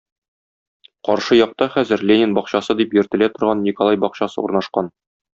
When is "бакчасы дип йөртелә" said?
2.37-3.27